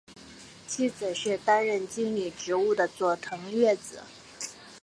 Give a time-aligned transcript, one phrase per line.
[0.65, 3.99] 妻子是担任经理职务的佐藤悦子。